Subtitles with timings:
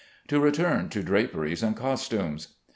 [0.29, 2.47] To return to draperies and costumes.